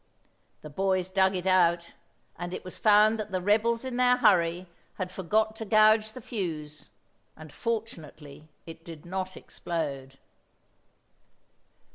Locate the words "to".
5.57-5.63